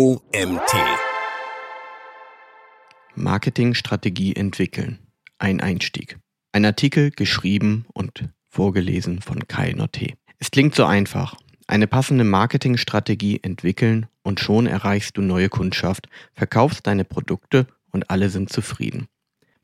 [0.00, 0.76] OMT.
[3.16, 5.00] Marketingstrategie entwickeln.
[5.38, 6.20] Ein Einstieg.
[6.52, 10.12] Ein Artikel geschrieben und vorgelesen von Kai Notte.
[10.38, 11.34] Es klingt so einfach.
[11.66, 18.30] Eine passende Marketingstrategie entwickeln und schon erreichst du neue Kundschaft, verkaufst deine Produkte und alle
[18.30, 19.08] sind zufrieden.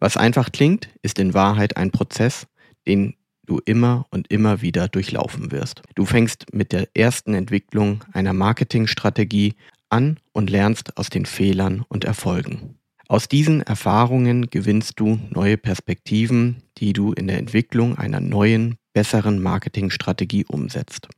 [0.00, 2.48] Was einfach klingt, ist in Wahrheit ein Prozess,
[2.88, 3.14] den
[3.46, 5.82] du immer und immer wieder durchlaufen wirst.
[5.94, 9.54] Du fängst mit der ersten Entwicklung einer Marketingstrategie
[9.94, 12.76] an und lernst aus den Fehlern und Erfolgen.
[13.06, 19.40] Aus diesen Erfahrungen gewinnst du neue Perspektiven, die du in der Entwicklung einer neuen, besseren
[19.42, 21.08] Marketingstrategie umsetzt.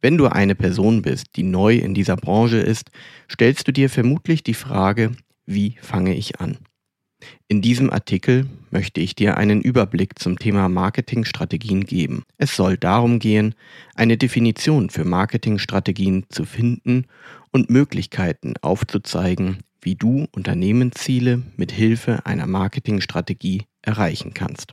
[0.00, 2.90] Wenn du eine Person bist, die neu in dieser Branche ist,
[3.30, 5.12] stellst du dir vermutlich die Frage,
[5.46, 6.58] wie fange ich an?
[7.48, 12.24] In diesem Artikel möchte ich dir einen Überblick zum Thema Marketingstrategien geben.
[12.38, 13.54] Es soll darum gehen,
[13.94, 17.06] eine Definition für Marketingstrategien zu finden
[17.52, 24.72] und Möglichkeiten aufzuzeigen, wie du Unternehmensziele mit Hilfe einer Marketingstrategie erreichen kannst.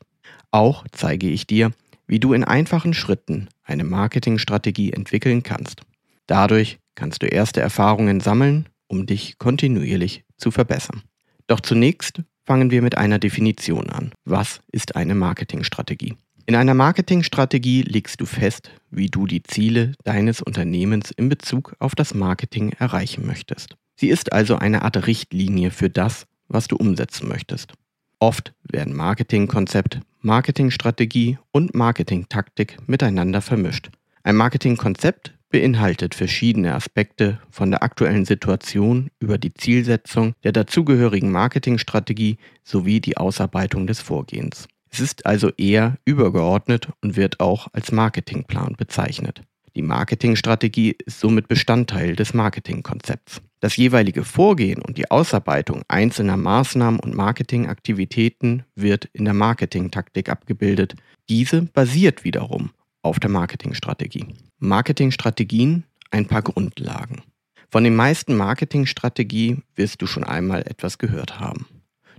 [0.52, 1.71] Auch zeige ich dir,
[2.08, 5.83] wie du in einfachen Schritten eine Marketingstrategie entwickeln kannst.
[6.27, 11.03] Dadurch kannst du erste Erfahrungen sammeln, um dich kontinuierlich zu verbessern.
[11.47, 14.11] Doch zunächst fangen wir mit einer Definition an.
[14.25, 16.16] Was ist eine Marketingstrategie?
[16.45, 21.95] In einer Marketingstrategie legst du fest, wie du die Ziele deines Unternehmens in Bezug auf
[21.95, 23.75] das Marketing erreichen möchtest.
[23.95, 27.73] Sie ist also eine Art Richtlinie für das, was du umsetzen möchtest.
[28.20, 33.89] Oft werden Marketingkonzept, Marketingstrategie und Marketingtaktik miteinander vermischt.
[34.23, 42.38] Ein Marketingkonzept beinhaltet verschiedene Aspekte von der aktuellen Situation über die Zielsetzung der dazugehörigen Marketingstrategie
[42.63, 44.67] sowie die Ausarbeitung des Vorgehens.
[44.89, 49.41] Es ist also eher übergeordnet und wird auch als Marketingplan bezeichnet.
[49.75, 53.41] Die Marketingstrategie ist somit Bestandteil des Marketingkonzepts.
[53.61, 60.95] Das jeweilige Vorgehen und die Ausarbeitung einzelner Maßnahmen und Marketingaktivitäten wird in der Marketingtaktik abgebildet.
[61.30, 62.71] Diese basiert wiederum
[63.02, 64.28] auf der Marketingstrategie.
[64.60, 67.22] Marketingstrategien, ein paar Grundlagen.
[67.70, 71.67] Von den meisten Marketingstrategien wirst du schon einmal etwas gehört haben.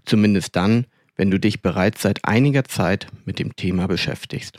[0.05, 4.59] Zumindest dann, wenn du dich bereits seit einiger Zeit mit dem Thema beschäftigst.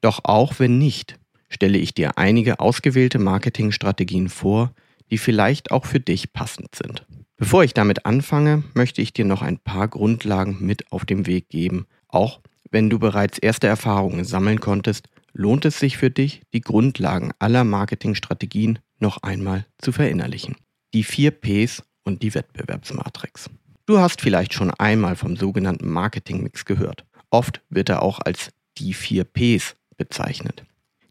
[0.00, 1.18] Doch auch wenn nicht,
[1.48, 4.74] stelle ich dir einige ausgewählte Marketingstrategien vor,
[5.10, 7.06] die vielleicht auch für dich passend sind.
[7.36, 11.48] Bevor ich damit anfange, möchte ich dir noch ein paar Grundlagen mit auf den Weg
[11.48, 16.60] geben, auch wenn du bereits erste Erfahrungen sammeln konntest lohnt es sich für dich, die
[16.60, 20.56] Grundlagen aller Marketingstrategien noch einmal zu verinnerlichen.
[20.94, 23.50] Die vier Ps und die Wettbewerbsmatrix.
[23.86, 27.04] Du hast vielleicht schon einmal vom sogenannten Marketingmix gehört.
[27.30, 30.64] Oft wird er auch als die vier Ps bezeichnet.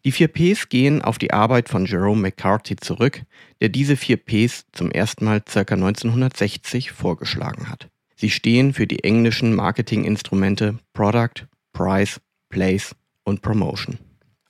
[0.05, 3.23] Die vier Ps gehen auf die Arbeit von Jerome McCarthy zurück,
[3.61, 5.59] der diese vier Ps zum ersten Mal ca.
[5.59, 7.89] 1960 vorgeschlagen hat.
[8.15, 12.19] Sie stehen für die englischen Marketinginstrumente Product, Price,
[12.49, 13.97] Place und Promotion.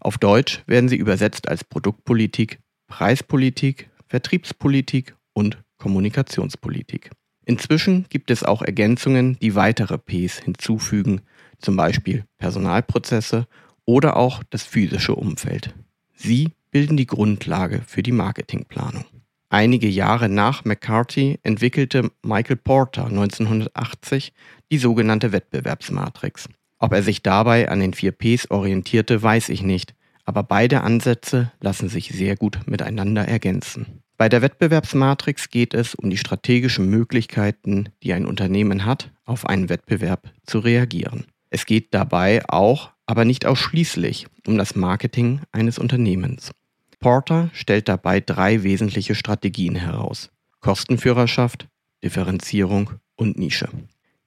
[0.04, 7.12] Auf Deutsch werden sie übersetzt als Produktpolitik, Preispolitik, Vertriebspolitik und Kommunikationspolitik.
[7.46, 11.22] Inzwischen gibt es auch Ergänzungen, die weitere Ps hinzufügen,
[11.60, 13.48] zum Beispiel Personalprozesse
[13.86, 15.74] oder auch das physische Umfeld.
[16.14, 19.06] Sie bilden die Grundlage für die Marketingplanung.
[19.48, 24.34] Einige Jahre nach McCarthy entwickelte Michael Porter 1980
[24.70, 26.50] die sogenannte Wettbewerbsmatrix.
[26.84, 29.96] Ob er sich dabei an den vier Ps orientierte, weiß ich nicht,
[30.26, 34.02] aber beide Ansätze lassen sich sehr gut miteinander ergänzen.
[34.18, 39.70] Bei der Wettbewerbsmatrix geht es um die strategischen Möglichkeiten, die ein Unternehmen hat, auf einen
[39.70, 41.24] Wettbewerb zu reagieren.
[41.50, 46.52] Es geht dabei auch, aber nicht ausschließlich, um das Marketing eines Unternehmens.
[47.00, 50.32] Porter stellt dabei drei wesentliche Strategien heraus.
[50.60, 51.70] Kostenführerschaft,
[52.04, 53.70] Differenzierung und Nische.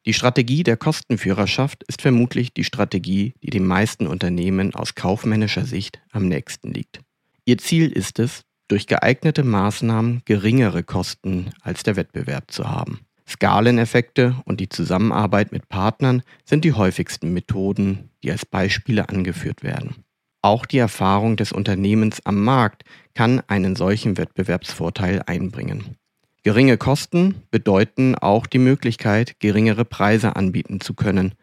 [0.07, 6.01] Die Strategie der Kostenführerschaft ist vermutlich die Strategie, die den meisten Unternehmen aus kaufmännischer Sicht
[6.13, 7.01] am nächsten liegt.
[7.45, 13.01] Ihr Ziel ist es, durch geeignete Maßnahmen geringere Kosten als der Wettbewerb zu haben.
[13.29, 20.05] Skaleneffekte und die Zusammenarbeit mit Partnern sind die häufigsten Methoden, die als Beispiele angeführt werden.
[20.41, 25.97] Auch die Erfahrung des Unternehmens am Markt kann einen solchen Wettbewerbsvorteil einbringen.
[26.47, 31.35] Geringe Kosten bedeuten auch die Möglichkeit, geringere Preise anbieten zu können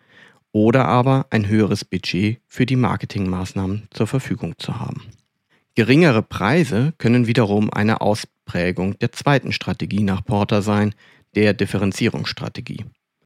[0.54, 5.02] oder aber ein höheres Budget für die Marketingmaßnahmen zur Verfügung zu haben.
[5.76, 10.96] Geringere Preise können wiederum eine Ausprägung der zweiten Strategie nach Porter sein,
[11.36, 12.86] der Differenzierungsstrategie.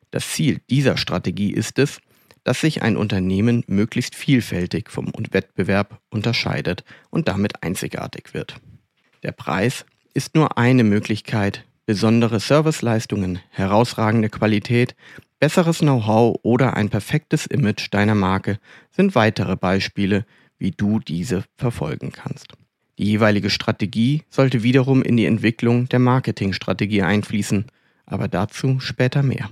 [0.09, 1.99] Das Ziel dieser Strategie ist es,
[2.43, 8.55] dass sich ein Unternehmen möglichst vielfältig vom Wettbewerb unterscheidet und damit einzigartig wird.
[9.21, 9.85] Der Preis
[10.15, 14.95] ist nur eine Möglichkeit, besondere Serviceleistungen, herausragende Qualität,
[15.39, 18.59] besseres Know-how oder ein perfektes Image deiner Marke
[18.91, 20.25] sind weitere Beispiele,
[20.59, 22.53] wie du diese verfolgen kannst.
[22.99, 27.65] Die jeweilige Strategie sollte wiederum in die Entwicklung der Marketingstrategie einfließen,
[28.05, 29.49] aber dazu später mehr.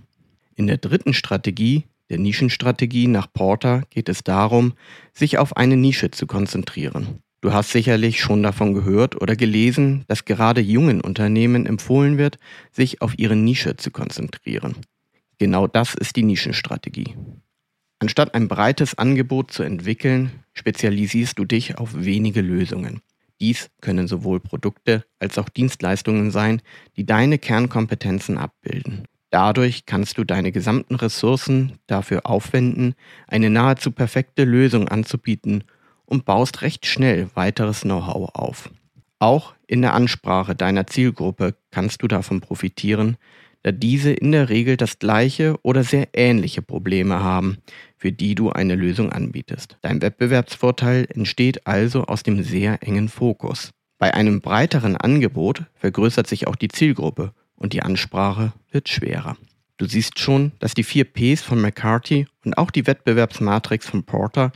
[0.56, 4.74] In der dritten Strategie, der Nischenstrategie nach Porter, geht es darum,
[5.14, 7.20] sich auf eine Nische zu konzentrieren.
[7.46, 12.40] Du hast sicherlich schon davon gehört oder gelesen, dass gerade jungen Unternehmen empfohlen wird,
[12.72, 14.78] sich auf ihre Nische zu konzentrieren.
[15.38, 17.16] Genau das ist die Nischenstrategie.
[18.00, 23.02] Anstatt ein breites Angebot zu entwickeln, spezialisierst du dich auf wenige Lösungen.
[23.40, 26.64] Dies können sowohl Produkte als auch Dienstleistungen sein,
[26.98, 29.04] die deine Kernkompetenzen abbilden.
[29.30, 32.96] Dadurch kannst du deine gesamten Ressourcen dafür aufwenden,
[33.28, 35.64] eine nahezu perfekte Lösung anzubieten
[36.06, 38.70] und baust recht schnell weiteres Know-how auf.
[39.20, 43.18] Auch in der Ansprache deiner Zielgruppe kannst du davon profitieren,
[43.64, 47.58] da diese in der Regel das gleiche oder sehr ähnliche Probleme haben,
[47.98, 49.78] für die du eine Lösung anbietest.
[49.82, 53.72] Dein Wettbewerbsvorteil entsteht also aus dem sehr engen Fokus.
[53.98, 59.38] Bei einem breiteren Angebot vergrößert sich auch die Zielgruppe und die Ansprache wird schwerer.
[59.78, 64.52] Du siehst schon, dass die vier Ps von McCarthy und auch die Wettbewerbsmatrix von Porter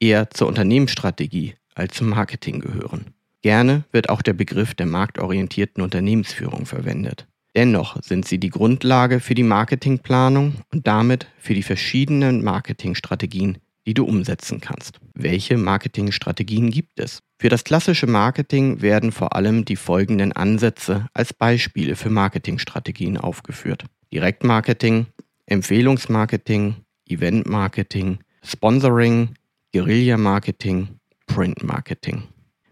[0.00, 3.14] eher zur Unternehmensstrategie als zum Marketing gehören.
[3.42, 7.26] Gerne wird auch der Begriff der marktorientierten Unternehmensführung verwendet.
[7.54, 13.94] Dennoch sind sie die Grundlage für die Marketingplanung und damit für die verschiedenen Marketingstrategien, die
[13.94, 15.00] du umsetzen kannst.
[15.14, 17.20] Welche Marketingstrategien gibt es?
[17.38, 23.84] Für das klassische Marketing werden vor allem die folgenden Ansätze als Beispiele für Marketingstrategien aufgeführt.
[24.12, 25.06] Direktmarketing,
[25.46, 26.76] Empfehlungsmarketing,
[27.08, 29.34] Eventmarketing, Sponsoring,
[29.74, 30.88] Guerilla-Marketing,
[31.26, 32.22] Print-Marketing.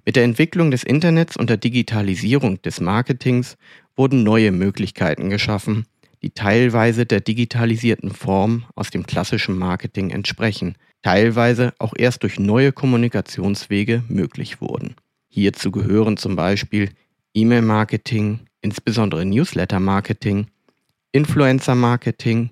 [0.06, 3.58] Mit der Entwicklung des Internets und der Digitalisierung des Marketings
[3.96, 5.84] wurden neue Möglichkeiten geschaffen,
[6.22, 12.72] die teilweise der digitalisierten Form aus dem klassischen Marketing entsprechen, teilweise auch erst durch neue
[12.72, 14.96] Kommunikationswege möglich wurden.
[15.28, 16.90] Hierzu gehören zum Beispiel
[17.34, 20.46] E-Mail-Marketing, insbesondere Newsletter-Marketing,
[21.12, 22.50] Influencer-Marketing,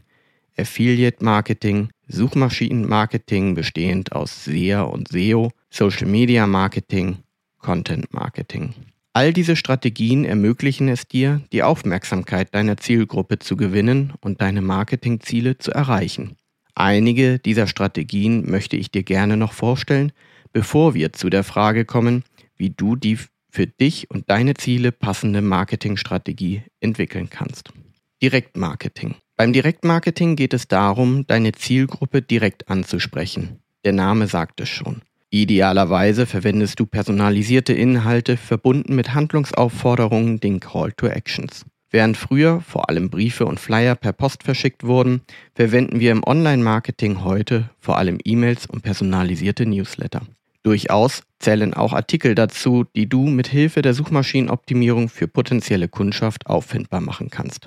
[0.56, 7.18] Affiliate-Marketing, Suchmaschinen-Marketing bestehend aus SEA und SEO, Social-Media-Marketing,
[7.58, 8.74] Content-Marketing.
[9.12, 15.58] All diese Strategien ermöglichen es dir, die Aufmerksamkeit deiner Zielgruppe zu gewinnen und deine Marketingziele
[15.58, 16.36] zu erreichen.
[16.74, 20.12] Einige dieser Strategien möchte ich dir gerne noch vorstellen,
[20.52, 22.24] bevor wir zu der Frage kommen,
[22.56, 23.18] wie du die
[23.50, 27.72] für dich und deine Ziele passende Marketingstrategie entwickeln kannst.
[28.20, 29.14] Direktmarketing.
[29.36, 33.58] Beim Direktmarketing geht es darum, deine Zielgruppe direkt anzusprechen.
[33.84, 35.02] Der Name sagt es schon.
[35.30, 41.66] Idealerweise verwendest du personalisierte Inhalte verbunden mit Handlungsaufforderungen, den Call to Actions.
[41.90, 45.22] Während früher vor allem Briefe und Flyer per Post verschickt wurden,
[45.56, 50.22] verwenden wir im Online-Marketing heute vor allem E-Mails und personalisierte Newsletter.
[50.62, 57.00] Durchaus zählen auch Artikel dazu, die du mit Hilfe der Suchmaschinenoptimierung für potenzielle Kundschaft auffindbar
[57.00, 57.66] machen kannst.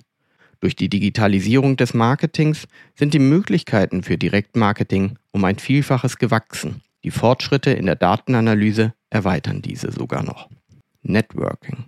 [0.59, 6.81] Durch die Digitalisierung des Marketings sind die Möglichkeiten für Direktmarketing um ein Vielfaches gewachsen.
[7.04, 10.50] Die Fortschritte in der Datenanalyse erweitern diese sogar noch.
[11.04, 11.86] Networking.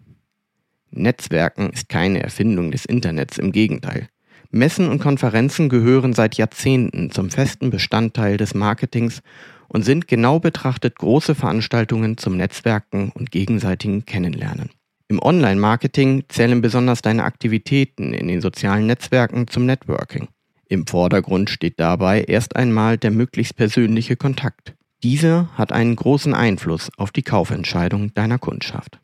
[0.91, 4.07] Netzwerken ist keine Erfindung des Internets, im Gegenteil.
[4.51, 9.21] Messen und Konferenzen gehören seit Jahrzehnten zum festen Bestandteil des Marketings
[9.67, 14.71] und sind genau betrachtet große Veranstaltungen zum Netzwerken und gegenseitigen Kennenlernen.
[15.11, 20.27] Im Online-Marketing zählen besonders deine Aktivitäten in den sozialen Netzwerken zum Networking.
[20.67, 24.75] Im Vordergrund steht dabei erst einmal der möglichst persönliche Kontakt.
[25.01, 28.99] Dieser hat einen großen Einfluss auf die Kaufentscheidung deiner Kundschaft.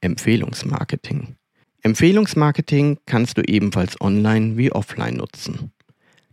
[0.00, 1.36] Empfehlungsmarketing.
[1.82, 5.72] Empfehlungsmarketing kannst du ebenfalls online wie offline nutzen.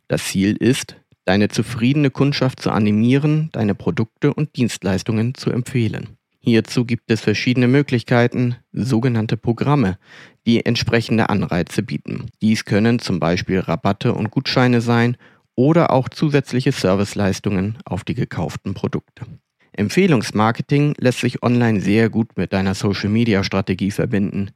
[0.07, 6.17] Das Ziel ist, deine zufriedene Kundschaft zu animieren, deine Produkte und Dienstleistungen zu empfehlen.
[6.43, 9.99] Hierzu gibt es verschiedene Möglichkeiten, sogenannte Programme,
[10.47, 12.31] die entsprechende Anreize bieten.
[12.41, 15.17] Dies können zum Beispiel Rabatte und Gutscheine sein
[15.53, 19.27] oder auch zusätzliche Serviceleistungen auf die gekauften Produkte.
[19.73, 24.49] Empfehlungsmarketing lässt sich online sehr gut mit deiner Social-Media-Strategie verbinden.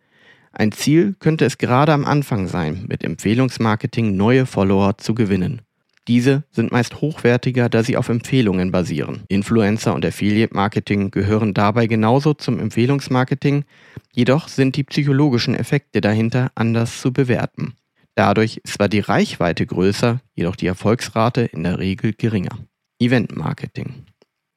[0.51, 5.61] Ein Ziel könnte es gerade am Anfang sein, mit Empfehlungsmarketing neue Follower zu gewinnen.
[6.07, 9.23] Diese sind meist hochwertiger, da sie auf Empfehlungen basieren.
[9.27, 13.65] Influencer und Affiliate Marketing gehören dabei genauso zum Empfehlungsmarketing,
[14.13, 17.73] jedoch sind die psychologischen Effekte dahinter anders zu bewerten.
[18.13, 22.57] Dadurch ist zwar die Reichweite größer, jedoch die Erfolgsrate in der Regel geringer.
[22.99, 24.05] Event Marketing.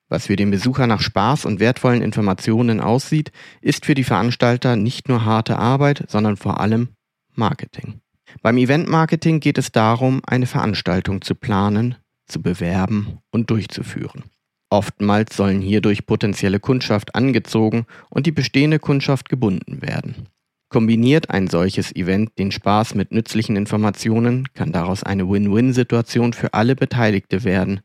[0.08, 5.08] Was für den Besucher nach Spaß und wertvollen Informationen aussieht, ist für die Veranstalter nicht
[5.08, 6.90] nur harte Arbeit, sondern vor allem
[7.34, 8.00] Marketing.
[8.42, 14.24] Beim Event-Marketing geht es darum, eine Veranstaltung zu planen, zu bewerben und durchzuführen.
[14.70, 20.28] Oftmals sollen hierdurch potenzielle Kundschaft angezogen und die bestehende Kundschaft gebunden werden.
[20.68, 26.76] Kombiniert ein solches Event den Spaß mit nützlichen Informationen, kann daraus eine Win-Win-Situation für alle
[26.76, 27.80] Beteiligte werden,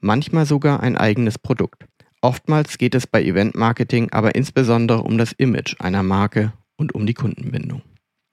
[0.00, 1.86] manchmal sogar ein eigenes Produkt.
[2.20, 7.14] Oftmals geht es bei Event-Marketing aber insbesondere um das Image einer Marke und um die
[7.14, 7.82] Kundenbindung.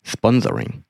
[0.04, 0.84] Sponsoring.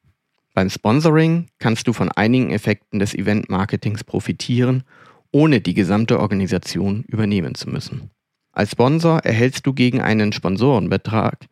[0.53, 4.83] Beim Sponsoring kannst du von einigen Effekten des Event-Marketings profitieren,
[5.31, 8.11] ohne die gesamte Organisation übernehmen zu müssen.
[8.51, 11.47] Als Sponsor erhältst du gegen einen Sponsorenbetrag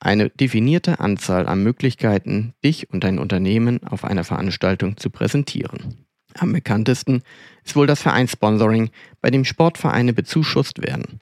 [0.00, 6.06] eine definierte Anzahl an Möglichkeiten, dich und dein Unternehmen auf einer Veranstaltung zu präsentieren.
[6.34, 7.22] Am bekanntesten
[7.64, 8.90] ist wohl das Vereinssponsoring,
[9.20, 11.18] bei dem Sportvereine bezuschusst werden.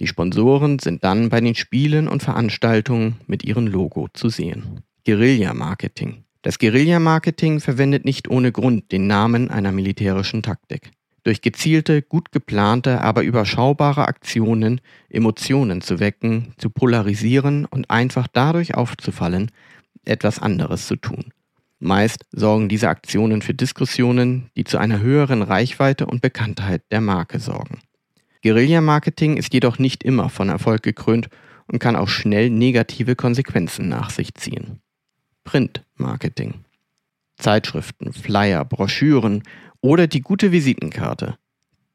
[0.00, 4.80] Die Sponsoren sind dann bei den Spielen und Veranstaltungen mit ihrem Logo zu sehen.
[5.04, 6.24] Guerilla-Marketing.
[6.48, 10.92] Das Guerilla-Marketing verwendet nicht ohne Grund den Namen einer militärischen Taktik.
[11.22, 18.74] Durch gezielte, gut geplante, aber überschaubare Aktionen Emotionen zu wecken, zu polarisieren und einfach dadurch
[18.74, 19.50] aufzufallen,
[20.06, 21.34] etwas anderes zu tun.
[21.80, 27.40] Meist sorgen diese Aktionen für Diskussionen, die zu einer höheren Reichweite und Bekanntheit der Marke
[27.40, 27.80] sorgen.
[28.42, 31.28] Guerilla-Marketing ist jedoch nicht immer von Erfolg gekrönt
[31.66, 34.80] und kann auch schnell negative Konsequenzen nach sich ziehen.
[35.48, 36.56] Print-Marketing.
[37.38, 39.42] Zeitschriften, Flyer, Broschüren
[39.80, 41.38] oder die gute Visitenkarte.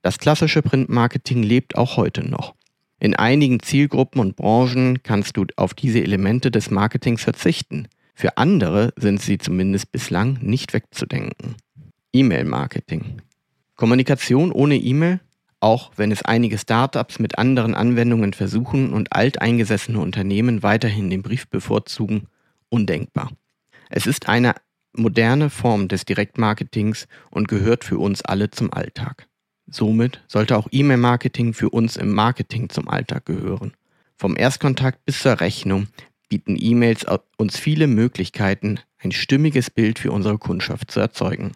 [0.02, 2.56] Das klassische Print-Marketing lebt auch heute noch.
[3.00, 7.88] In einigen Zielgruppen und Branchen kannst du auf diese Elemente des Marketings verzichten.
[8.16, 11.54] Für andere sind sie zumindest bislang nicht wegzudenken.
[12.12, 13.22] E-Mail-Marketing.
[13.76, 15.20] Kommunikation ohne E-Mail
[15.60, 21.48] auch wenn es einige Startups mit anderen Anwendungen versuchen und alteingesessene Unternehmen weiterhin den Brief
[21.48, 22.28] bevorzugen,
[22.68, 23.32] undenkbar.
[23.96, 24.56] Es ist eine
[24.94, 29.28] moderne Form des Direktmarketings und gehört für uns alle zum Alltag.
[29.68, 33.74] Somit sollte auch E-Mail-Marketing für uns im Marketing zum Alltag gehören.
[34.18, 35.90] Vom Erstkontakt bis zur Rechnung
[36.28, 37.06] bieten E-Mails
[37.38, 41.52] uns viele Möglichkeiten, ein stimmiges Bild für unsere Kundschaft zu erzeugen.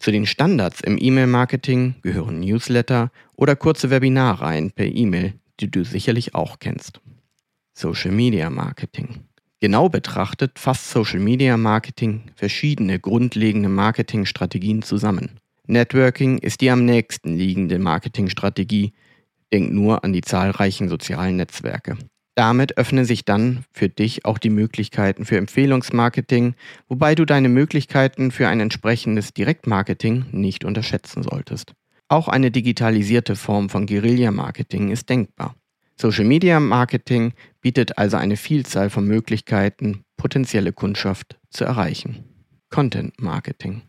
[0.00, 6.34] Zu den Standards im E-Mail-Marketing gehören Newsletter oder kurze Webinarreihen per E-Mail, die du sicherlich
[6.34, 7.00] auch kennst.
[7.74, 9.20] Social Media Marketing.
[9.60, 15.40] Genau betrachtet fasst Social Media Marketing verschiedene grundlegende Marketingstrategien zusammen.
[15.66, 18.92] Networking ist die am nächsten liegende Marketingstrategie.
[19.52, 21.96] Denk nur an die zahlreichen sozialen Netzwerke.
[22.34, 26.54] Damit öffnen sich dann für dich auch die Möglichkeiten für Empfehlungsmarketing,
[26.86, 31.72] wobei du deine Möglichkeiten für ein entsprechendes Direktmarketing nicht unterschätzen solltest.
[32.08, 35.56] Auch eine digitalisierte Form von Guerilla-Marketing ist denkbar.
[35.98, 42.24] Social Media Marketing bietet also eine Vielzahl von Möglichkeiten, potenzielle Kundschaft zu erreichen.
[42.68, 43.80] Content Marketing.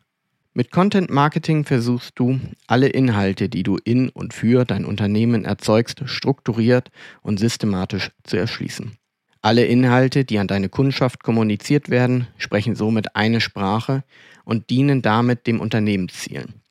[0.54, 6.02] Mit Content Marketing versuchst du, alle Inhalte, die du in und für dein Unternehmen erzeugst,
[6.06, 8.94] strukturiert und systematisch zu erschließen.
[9.42, 14.06] Alle Inhalte, die an deine Kundschaft kommuniziert werden, sprechen somit eine Sprache
[14.46, 16.62] und dienen damit dem Unternehmenszielen.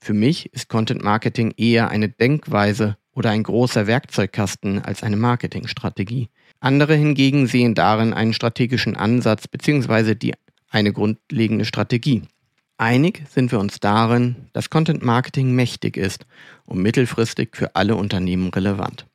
[0.00, 6.28] Für mich ist Content Marketing eher eine Denkweise oder ein großer Werkzeugkasten als eine Marketingstrategie.
[6.60, 10.32] Andere hingegen sehen darin einen strategischen Ansatz bzw.
[10.68, 12.22] eine grundlegende Strategie.
[12.76, 16.26] Einig sind wir uns darin, dass Content Marketing mächtig ist
[16.66, 19.06] und mittelfristig für alle Unternehmen relevant.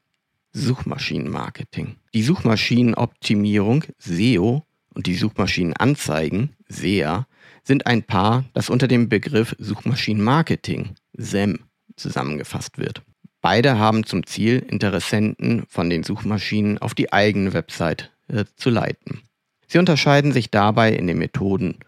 [0.52, 1.98] Suchmaschinenmarketing.
[2.16, 4.66] Die Suchmaschinenoptimierung SEO
[4.96, 7.28] und die Suchmaschinenanzeigen SEA
[7.64, 11.60] sind ein Paar, das unter dem Begriff Suchmaschinenmarketing SEM
[11.96, 13.04] zusammengefasst wird.
[13.42, 19.22] Beide haben zum Ziel, Interessenten von den Suchmaschinen auf die eigene Website äh, zu leiten.
[19.68, 21.80] Sie unterscheiden sich dabei in den Methoden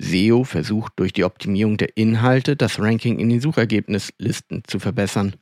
[0.00, 5.34] SEO versucht durch die Optimierung der Inhalte das Ranking in den Suchergebnislisten zu verbessern.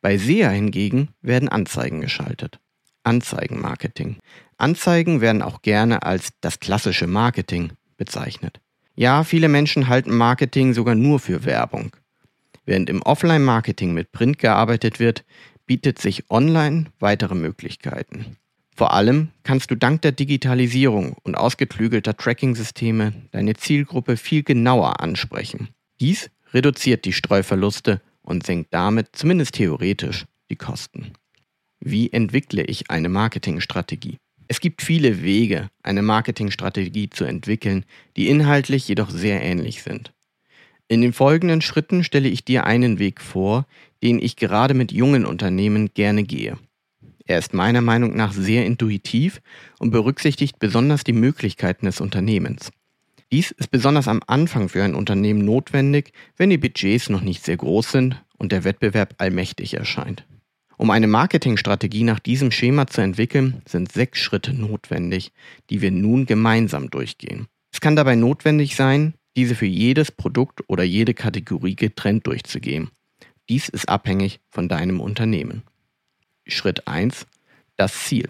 [0.00, 2.58] Bei SEA hingegen werden Anzeigen geschaltet.
[3.04, 4.16] Anzeigenmarketing.
[4.56, 8.60] Anzeigen werden auch gerne als das klassische Marketing bezeichnet.
[8.94, 11.92] Ja, viele Menschen halten Marketing sogar nur für Werbung.
[12.70, 15.24] Während im Offline-Marketing mit Print gearbeitet wird,
[15.66, 18.36] bietet sich online weitere Möglichkeiten.
[18.76, 25.70] Vor allem kannst du dank der Digitalisierung und ausgeklügelter Tracking-Systeme deine Zielgruppe viel genauer ansprechen.
[25.98, 31.14] Dies reduziert die Streuverluste und senkt damit zumindest theoretisch die Kosten.
[31.80, 34.18] Wie entwickle ich eine Marketingstrategie?
[34.46, 37.84] Es gibt viele Wege, eine Marketingstrategie zu entwickeln,
[38.16, 40.12] die inhaltlich jedoch sehr ähnlich sind.
[40.90, 43.64] In den folgenden Schritten stelle ich dir einen Weg vor,
[44.02, 46.58] den ich gerade mit jungen Unternehmen gerne gehe.
[47.26, 49.40] Er ist meiner Meinung nach sehr intuitiv
[49.78, 52.72] und berücksichtigt besonders die Möglichkeiten des Unternehmens.
[53.30, 57.56] Dies ist besonders am Anfang für ein Unternehmen notwendig, wenn die Budgets noch nicht sehr
[57.56, 60.26] groß sind und der Wettbewerb allmächtig erscheint.
[60.76, 65.30] Um eine Marketingstrategie nach diesem Schema zu entwickeln, sind sechs Schritte notwendig,
[65.70, 67.46] die wir nun gemeinsam durchgehen.
[67.72, 72.90] Es kann dabei notwendig sein, diese für jedes Produkt oder jede Kategorie getrennt durchzugehen.
[73.48, 75.62] Dies ist abhängig von deinem Unternehmen.
[76.46, 77.26] Schritt 1.
[77.76, 78.28] Das Ziel.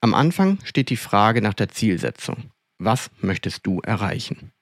[0.00, 2.50] Am Anfang steht die Frage nach der Zielsetzung.
[2.78, 4.52] Was möchtest du erreichen?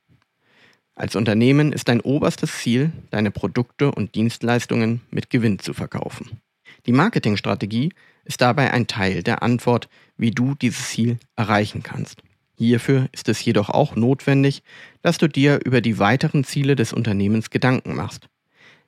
[0.94, 6.42] Als Unternehmen ist dein oberstes Ziel, deine Produkte und Dienstleistungen mit Gewinn zu verkaufen.
[6.86, 7.92] Die Marketingstrategie
[8.24, 12.22] ist dabei ein Teil der Antwort, wie du dieses Ziel erreichen kannst.
[12.60, 14.62] Hierfür ist es jedoch auch notwendig,
[15.00, 18.28] dass du dir über die weiteren Ziele des Unternehmens Gedanken machst.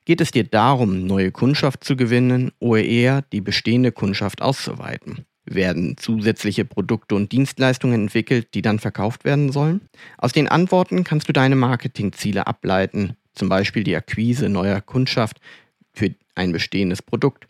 [0.04, 5.24] Geht es dir darum, neue Kundschaft zu gewinnen oder eher die bestehende Kundschaft auszuweiten?
[5.46, 9.80] Werden zusätzliche Produkte und Dienstleistungen entwickelt, die dann verkauft werden sollen?
[10.18, 15.40] Aus den Antworten kannst du deine Marketingziele ableiten, zum Beispiel die Akquise neuer Kundschaft
[15.94, 17.48] für ein bestehendes Produkt.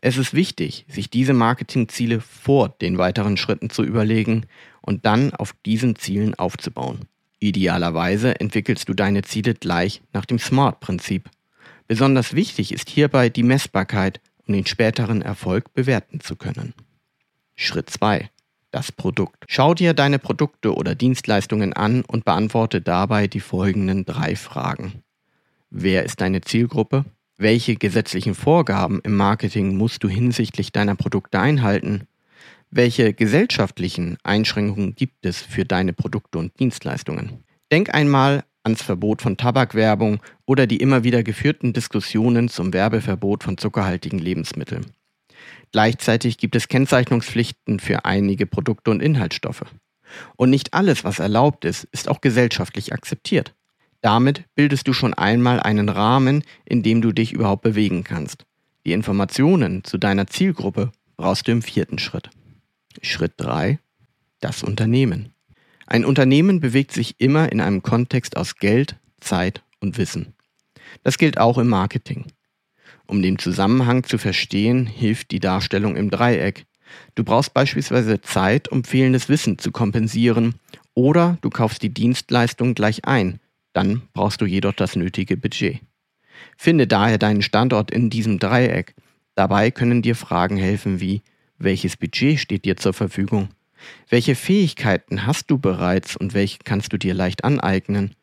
[0.00, 4.46] Es ist wichtig, sich diese Marketingziele vor den weiteren Schritten zu überlegen
[4.80, 7.00] und dann auf diesen Zielen aufzubauen.
[7.40, 11.28] Idealerweise entwickelst du deine Ziele gleich nach dem SMART-Prinzip.
[11.86, 16.74] Besonders wichtig ist hierbei die Messbarkeit, um den späteren Erfolg bewerten zu können.
[17.54, 18.30] Schritt 2.
[18.70, 19.44] Das Produkt.
[19.48, 25.02] Schau dir deine Produkte oder Dienstleistungen an und beantworte dabei die folgenden drei Fragen.
[25.70, 27.04] Wer ist deine Zielgruppe?
[27.40, 32.08] Welche gesetzlichen Vorgaben im Marketing musst du hinsichtlich deiner Produkte einhalten?
[32.72, 37.44] Welche gesellschaftlichen Einschränkungen gibt es für deine Produkte und Dienstleistungen?
[37.70, 43.56] Denk einmal ans Verbot von Tabakwerbung oder die immer wieder geführten Diskussionen zum Werbeverbot von
[43.56, 44.86] zuckerhaltigen Lebensmitteln.
[45.70, 49.64] Gleichzeitig gibt es Kennzeichnungspflichten für einige Produkte und Inhaltsstoffe.
[50.34, 53.54] Und nicht alles, was erlaubt ist, ist auch gesellschaftlich akzeptiert.
[54.00, 58.44] Damit bildest du schon einmal einen Rahmen, in dem du dich überhaupt bewegen kannst.
[58.86, 62.30] Die Informationen zu deiner Zielgruppe brauchst du im vierten Schritt.
[63.02, 63.78] Schritt 3.
[64.40, 65.32] Das Unternehmen.
[65.86, 70.34] Ein Unternehmen bewegt sich immer in einem Kontext aus Geld, Zeit und Wissen.
[71.02, 72.26] Das gilt auch im Marketing.
[73.06, 76.66] Um den Zusammenhang zu verstehen, hilft die Darstellung im Dreieck.
[77.14, 80.54] Du brauchst beispielsweise Zeit, um fehlendes Wissen zu kompensieren,
[80.94, 83.40] oder du kaufst die Dienstleistung gleich ein,
[83.78, 85.78] dann brauchst du jedoch das nötige Budget.
[86.56, 88.96] Finde daher deinen Standort in diesem Dreieck.
[89.36, 91.22] Dabei können dir Fragen helfen wie,
[91.58, 93.50] welches Budget steht dir zur Verfügung?
[94.08, 98.16] Welche Fähigkeiten hast du bereits und welche kannst du dir leicht aneignen?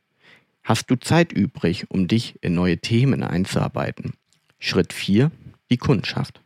[0.61, 4.11] Hast du Zeit übrig, um dich in neue Themen einzuarbeiten?
[4.59, 5.31] Schritt 4.
[5.69, 6.41] Die Kundschaft.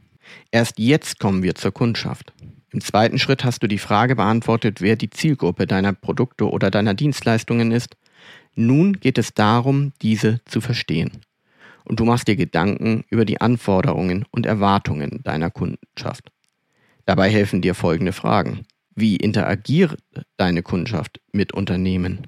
[0.51, 2.31] Erst jetzt kommen wir zur Kundschaft.
[2.71, 6.93] Im zweiten Schritt hast du die Frage beantwortet, wer die Zielgruppe deiner Produkte oder deiner
[6.93, 7.97] Dienstleistungen ist
[8.55, 11.11] nun geht es darum, diese zu verstehen.
[11.85, 16.31] Und du machst dir Gedanken über die Anforderungen und Erwartungen deiner Kundschaft.
[17.05, 18.65] Dabei helfen dir folgende Fragen.
[18.95, 19.97] Wie interagiert
[20.37, 22.27] deine Kundschaft mit Unternehmen?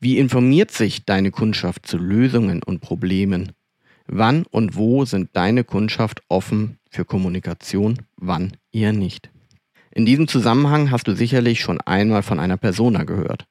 [0.00, 3.52] Wie informiert sich deine Kundschaft zu Lösungen und Problemen?
[4.06, 9.30] Wann und wo sind deine Kundschaft offen für Kommunikation, wann eher nicht?
[9.90, 13.46] In diesem Zusammenhang hast du sicherlich schon einmal von einer Persona gehört.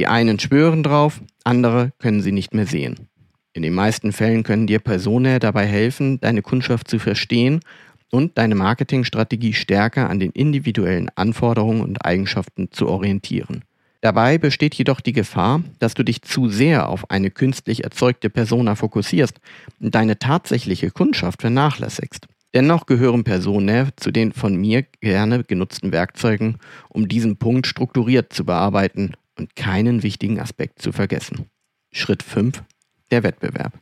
[0.00, 3.10] Die einen schwören drauf, andere können sie nicht mehr sehen.
[3.52, 7.60] In den meisten Fällen können dir Personen dabei helfen, deine Kundschaft zu verstehen
[8.10, 13.62] und deine Marketingstrategie stärker an den individuellen Anforderungen und Eigenschaften zu orientieren.
[14.00, 18.76] Dabei besteht jedoch die Gefahr, dass du dich zu sehr auf eine künstlich erzeugte Persona
[18.76, 19.38] fokussierst
[19.80, 22.26] und deine tatsächliche Kundschaft vernachlässigst.
[22.54, 26.56] Dennoch gehören Personen zu den von mir gerne genutzten Werkzeugen,
[26.88, 31.46] um diesen Punkt strukturiert zu bearbeiten und keinen wichtigen Aspekt zu vergessen.
[31.92, 32.62] Schritt 5.
[33.10, 33.72] Der Wettbewerb.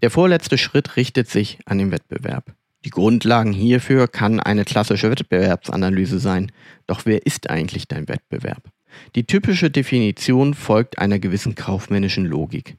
[0.00, 2.54] Der vorletzte Schritt richtet sich an den Wettbewerb.
[2.84, 6.52] Die Grundlagen hierfür kann eine klassische Wettbewerbsanalyse sein.
[6.86, 8.62] Doch wer ist eigentlich dein Wettbewerb?
[9.16, 12.76] Die typische Definition folgt einer gewissen kaufmännischen Logik.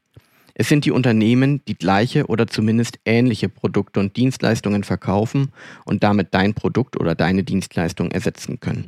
[0.54, 5.52] Es sind die Unternehmen, die gleiche oder zumindest ähnliche Produkte und Dienstleistungen verkaufen
[5.84, 8.88] und damit dein Produkt oder deine Dienstleistung ersetzen können.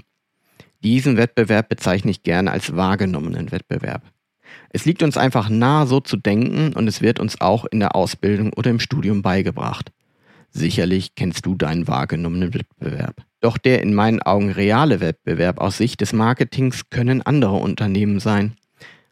[0.86, 4.04] Diesen Wettbewerb bezeichne ich gerne als wahrgenommenen Wettbewerb.
[4.70, 7.96] Es liegt uns einfach nahe, so zu denken und es wird uns auch in der
[7.96, 9.92] Ausbildung oder im Studium beigebracht.
[10.52, 13.16] Sicherlich kennst du deinen wahrgenommenen Wettbewerb.
[13.42, 18.54] Doch der in meinen Augen reale Wettbewerb aus Sicht des Marketings können andere Unternehmen sein.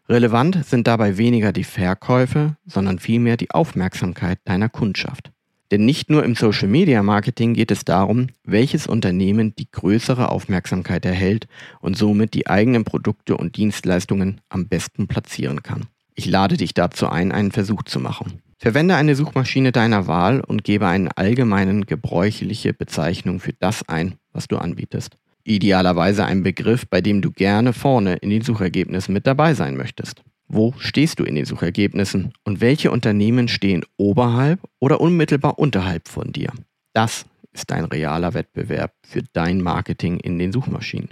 [0.08, 5.33] Relevant sind dabei weniger die Verkäufe, sondern vielmehr die Aufmerksamkeit deiner Kundschaft.
[5.74, 11.04] Denn nicht nur im Social Media Marketing geht es darum, welches Unternehmen die größere Aufmerksamkeit
[11.04, 11.48] erhält
[11.80, 15.86] und somit die eigenen Produkte und Dienstleistungen am besten platzieren kann.
[16.14, 18.40] Ich lade dich dazu ein, einen Versuch zu machen.
[18.56, 24.46] Verwende eine Suchmaschine deiner Wahl und gebe eine allgemeinen gebräuchliche Bezeichnung für das ein, was
[24.46, 25.16] du anbietest.
[25.42, 30.22] Idealerweise einen Begriff, bei dem du gerne vorne in den Suchergebnissen mit dabei sein möchtest.
[30.56, 36.30] Wo stehst du in den Suchergebnissen und welche Unternehmen stehen oberhalb oder unmittelbar unterhalb von
[36.30, 36.52] dir?
[36.92, 41.08] Das ist dein realer Wettbewerb für dein Marketing in den Suchmaschinen.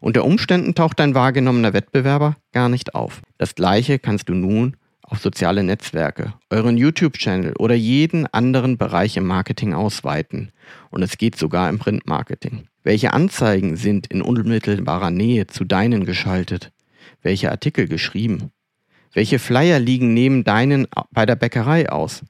[0.00, 3.20] Unter Umständen taucht dein wahrgenommener Wettbewerber gar nicht auf.
[3.36, 9.26] Das gleiche kannst du nun auf soziale Netzwerke, euren YouTube-Channel oder jeden anderen Bereich im
[9.26, 10.52] Marketing ausweiten.
[10.88, 12.68] Und es geht sogar im Printmarketing.
[12.82, 16.72] Welche Anzeigen sind in unmittelbarer Nähe zu deinen geschaltet?
[17.24, 18.50] welche Artikel geschrieben?
[19.14, 22.22] Welche Flyer liegen neben deinen bei der Bäckerei aus,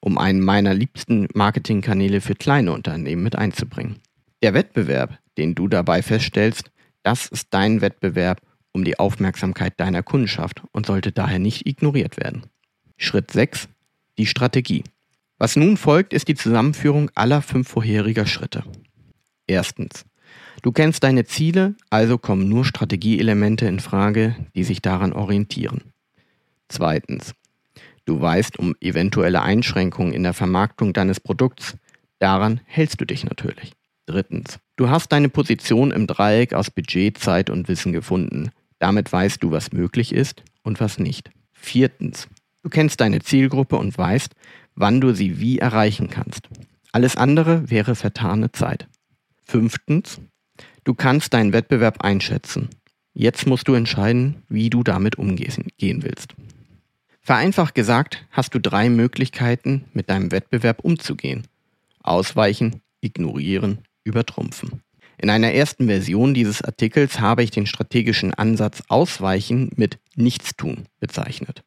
[0.00, 4.00] um einen meiner liebsten Marketingkanäle für kleine Unternehmen mit einzubringen?
[4.42, 6.72] Der Wettbewerb, den du dabei feststellst,
[7.04, 8.42] das ist dein Wettbewerb
[8.72, 12.42] um die Aufmerksamkeit deiner Kundschaft und sollte daher nicht ignoriert werden.
[12.96, 13.68] Schritt 6.
[14.18, 14.82] Die Strategie.
[15.38, 18.64] Was nun folgt, ist die Zusammenführung aller fünf vorheriger Schritte.
[19.46, 20.04] Erstens.
[20.62, 25.93] Du kennst deine Ziele, also kommen nur Strategieelemente in Frage, die sich daran orientieren.
[26.74, 27.34] Zweitens.
[28.04, 31.76] Du weißt um eventuelle Einschränkungen in der Vermarktung deines Produkts.
[32.18, 33.74] Daran hältst du dich natürlich.
[34.06, 34.58] Drittens.
[34.74, 38.50] Du hast deine Position im Dreieck aus Budget, Zeit und Wissen gefunden.
[38.80, 41.30] Damit weißt du, was möglich ist und was nicht.
[41.52, 42.26] Viertens.
[42.64, 44.34] Du kennst deine Zielgruppe und weißt,
[44.74, 46.48] wann du sie wie erreichen kannst.
[46.90, 48.88] Alles andere wäre vertane Zeit.
[49.44, 50.20] Fünftens.
[50.82, 52.68] Du kannst deinen Wettbewerb einschätzen.
[53.12, 56.34] Jetzt musst du entscheiden, wie du damit umgehen willst.
[57.26, 61.46] Vereinfacht gesagt hast du drei Möglichkeiten, mit deinem Wettbewerb umzugehen.
[62.02, 64.82] Ausweichen, ignorieren, übertrumpfen.
[65.16, 71.64] In einer ersten Version dieses Artikels habe ich den strategischen Ansatz Ausweichen mit Nichtstun bezeichnet.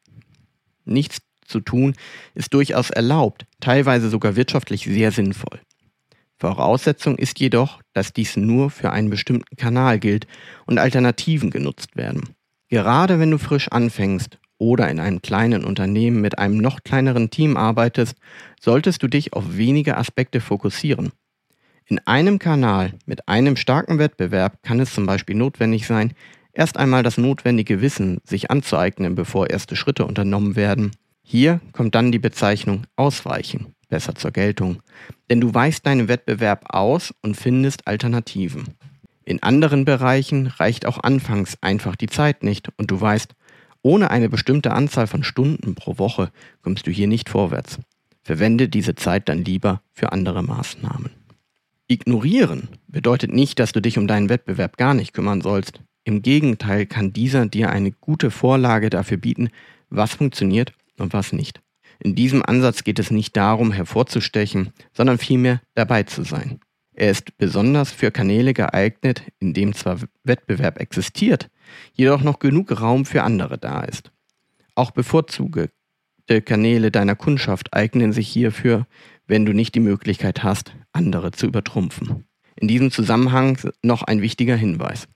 [0.84, 1.96] Nichts zu tun
[2.34, 5.58] ist durchaus erlaubt, teilweise sogar wirtschaftlich sehr sinnvoll.
[6.38, 10.28] Voraussetzung ist jedoch, dass dies nur für einen bestimmten Kanal gilt
[10.66, 12.36] und Alternativen genutzt werden.
[12.68, 17.56] Gerade wenn du frisch anfängst oder in einem kleinen Unternehmen mit einem noch kleineren Team
[17.56, 18.16] arbeitest,
[18.60, 21.10] solltest du dich auf wenige Aspekte fokussieren.
[21.86, 26.12] In einem Kanal mit einem starken Wettbewerb kann es zum Beispiel notwendig sein,
[26.52, 30.90] erst einmal das notwendige Wissen sich anzueignen, bevor erste Schritte unternommen werden.
[31.22, 34.82] Hier kommt dann die Bezeichnung Ausweichen besser zur Geltung,
[35.30, 38.74] denn du weißt deinen Wettbewerb aus und findest Alternativen.
[39.24, 43.34] In anderen Bereichen reicht auch anfangs einfach die Zeit nicht und du weißt,
[43.82, 46.30] ohne eine bestimmte Anzahl von Stunden pro Woche
[46.62, 47.78] kommst du hier nicht vorwärts.
[48.22, 51.10] Verwende diese Zeit dann lieber für andere Maßnahmen.
[51.86, 55.80] Ignorieren bedeutet nicht, dass du dich um deinen Wettbewerb gar nicht kümmern sollst.
[56.04, 59.48] Im Gegenteil kann dieser dir eine gute Vorlage dafür bieten,
[59.88, 61.60] was funktioniert und was nicht.
[62.00, 66.60] In diesem Ansatz geht es nicht darum, hervorzustechen, sondern vielmehr dabei zu sein.
[66.92, 71.48] Er ist besonders für Kanäle geeignet, in dem zwar Wettbewerb existiert,
[71.92, 74.10] jedoch noch genug Raum für andere da ist.
[74.74, 75.70] Auch bevorzugte
[76.44, 78.86] Kanäle deiner Kundschaft eignen sich hierfür,
[79.26, 82.24] wenn du nicht die Möglichkeit hast, andere zu übertrumpfen.
[82.56, 85.08] In diesem Zusammenhang noch ein wichtiger Hinweis.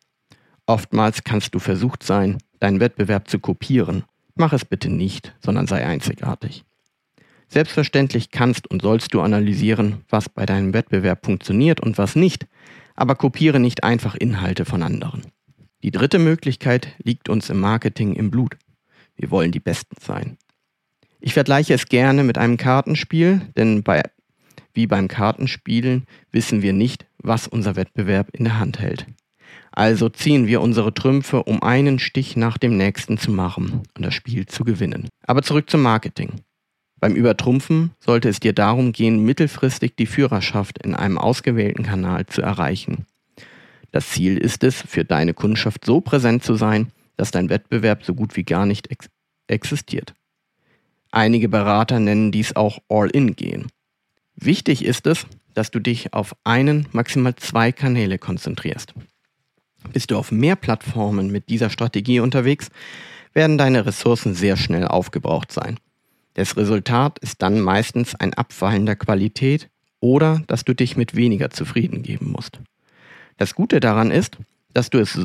[0.67, 4.05] Oftmals kannst du versucht sein, deinen Wettbewerb zu kopieren.
[4.35, 6.65] Mach es bitte nicht, sondern sei einzigartig.
[7.49, 12.47] Selbstverständlich kannst und sollst du analysieren, was bei deinem Wettbewerb funktioniert und was nicht,
[12.95, 15.23] aber kopiere nicht einfach Inhalte von anderen.
[15.83, 18.57] Die dritte Möglichkeit liegt uns im Marketing im Blut.
[19.17, 20.39] Wir wollen die Besten sein.
[21.21, 24.03] Ich vergleiche es gerne mit einem Kartenspiel, denn bei,
[24.75, 29.07] wie beim Kartenspielen wissen wir nicht, was unser Wettbewerb in der Hand hält.
[29.73, 34.15] Also ziehen wir unsere Trümpfe, um einen Stich nach dem nächsten zu machen und das
[34.15, 35.09] Spiel zu gewinnen.
[35.27, 36.43] Aber zurück zum Marketing.
[37.01, 42.43] Beim Übertrumpfen sollte es dir darum gehen, mittelfristig die Führerschaft in einem ausgewählten Kanal zu
[42.43, 43.07] erreichen.
[43.93, 48.15] Das Ziel ist es, für deine Kundschaft so präsent zu sein, dass dein Wettbewerb so
[48.15, 49.09] gut wie gar nicht ex
[49.47, 50.15] existiert.
[51.11, 53.67] Einige Berater nennen dies auch All-in-Gehen.
[54.35, 58.95] Wichtig ist es, dass du dich auf einen, maximal zwei Kanäle konzentrierst.
[59.93, 62.71] Bist du auf mehr Plattformen mit dieser Strategie unterwegs,
[63.35, 65.79] werden deine Ressourcen sehr schnell aufgebraucht sein.
[66.35, 69.69] Das Resultat ist dann meistens ein Abfallen der Qualität
[70.01, 72.59] oder dass du dich mit weniger zufrieden geben musst.
[73.37, 74.39] Das Gute daran ist,
[74.73, 75.19] dass du es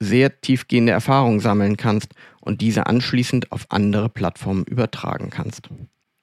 [0.00, 5.68] sehr tiefgehende Erfahrungen sammeln kannst und diese anschließend auf andere Plattformen übertragen kannst.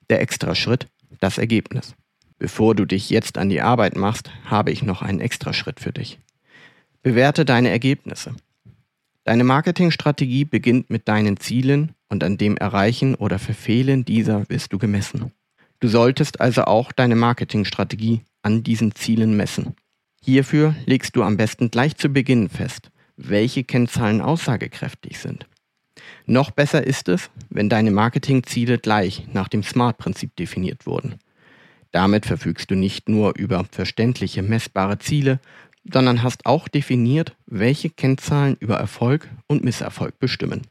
[0.10, 0.88] Der extra Schritt,
[1.19, 1.95] das Ergebnis.
[2.38, 5.91] Bevor du dich jetzt an die Arbeit machst, habe ich noch einen extra Schritt für
[5.91, 6.19] dich.
[7.02, 8.36] Bewerte deine Ergebnisse.
[9.23, 14.78] Deine Marketingstrategie beginnt mit deinen Zielen und an dem Erreichen oder Verfehlen dieser wirst du
[14.78, 15.32] gemessen.
[15.80, 19.75] Du solltest also auch deine Marketingstrategie an diesen Zielen messen.
[20.21, 25.47] Hierfür legst du am besten gleich zu Beginn fest, welche Kennzahlen aussagekräftig sind.
[26.25, 31.15] Noch besser ist es, wenn deine Marketingziele gleich nach dem SMART-Prinzip definiert wurden.
[31.91, 35.39] Damit verfügst du nicht nur über verständliche, messbare Ziele,
[35.91, 40.67] sondern hast auch definiert, welche Kennzahlen über Erfolg und Misserfolg bestimmen.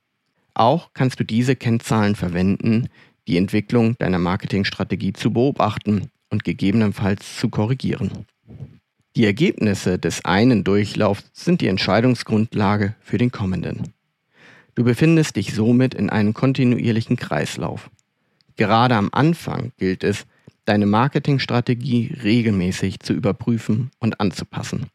[0.55, 2.89] Auch kannst du diese Kennzahlen verwenden,
[3.27, 8.27] die Entwicklung deiner Marketingstrategie zu beobachten und gegebenenfalls zu korrigieren.
[9.19, 13.93] Die Ergebnisse des einen Durchlaufs sind die Entscheidungsgrundlage für den kommenden.
[14.77, 17.91] Du befindest dich somit in einem kontinuierlichen Kreislauf.
[18.55, 20.25] Gerade am Anfang gilt es,
[20.67, 24.87] deine Marketingstrategie regelmäßig zu überprüfen und anzupassen.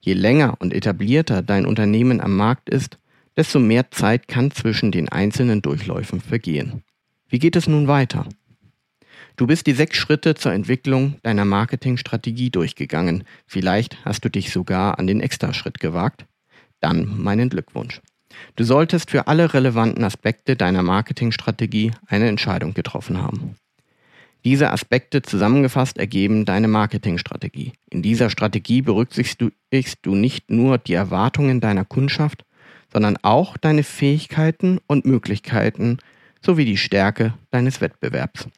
[0.00, 2.98] Je länger und etablierter dein Unternehmen am Markt ist,
[3.36, 6.82] desto mehr Zeit kann zwischen den einzelnen Durchläufen vergehen.
[7.28, 8.26] Wie geht es nun weiter?
[9.36, 13.24] Du bist die sechs Schritte zur Entwicklung deiner Marketingstrategie durchgegangen.
[13.46, 16.24] Vielleicht hast du dich sogar an den Extraschritt gewagt.
[16.80, 18.00] Dann meinen Glückwunsch.
[18.56, 23.56] Du solltest für alle relevanten Aspekte deiner Marketingstrategie eine Entscheidung getroffen haben.
[24.44, 27.72] Diese Aspekte zusammengefasst ergeben deine Marketingstrategie.
[27.90, 32.44] In dieser Strategie berücksichtigst du nicht nur die Erwartungen deiner Kundschaft,
[32.90, 35.98] sondern auch deine Fähigkeiten und Möglichkeiten
[36.40, 38.48] sowie die Stärke deines Wettbewerbs.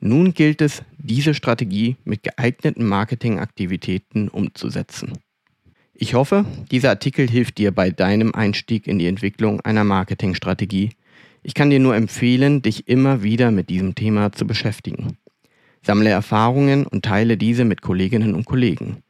[0.00, 5.18] Nun gilt es, diese Strategie mit geeigneten Marketingaktivitäten umzusetzen.
[5.94, 10.90] Ich hoffe, dieser Artikel hilft dir bei deinem Einstieg in die Entwicklung einer Marketingstrategie
[11.46, 15.16] ich kann dir nur empfehlen, dich immer wieder mit diesem Thema zu beschäftigen.
[15.80, 19.04] Sammle Erfahrungen und teile diese mit Kolleginnen und Kollegen.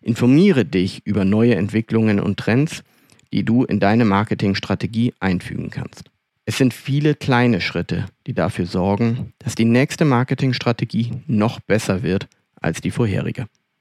[0.00, 2.84] Informiere dich über neue Entwicklungen und Trends,
[3.32, 6.09] die du in deine Marketingstrategie einfügen kannst.
[6.50, 12.26] Es sind viele kleine Schritte, die dafür sorgen, dass die nächste Marketingstrategie noch besser wird
[12.60, 13.46] als die vorherige.